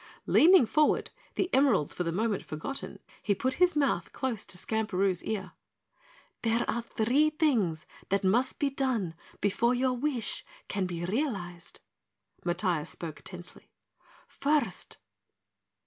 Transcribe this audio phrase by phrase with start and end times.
[0.25, 5.23] Leaning forward, the emeralds for the moment forgotten, he put his mouth close to Skamperoo's
[5.25, 5.51] ear.
[6.41, 11.81] "There are three things that must be done before your wish can be realized."
[12.43, 13.69] Matiah spoke tensely.
[14.27, 14.97] "First